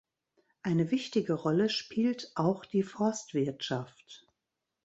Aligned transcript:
Eine 0.63 0.89
wichtige 0.89 1.33
Rolle 1.33 1.69
spielt 1.69 2.31
auch 2.33 2.65
die 2.65 2.81
Forstwirtschaft. 2.81 4.25